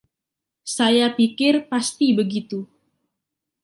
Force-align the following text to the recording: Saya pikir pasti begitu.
Saya 0.75 1.07
pikir 1.17 1.53
pasti 1.71 2.07
begitu. 2.19 2.59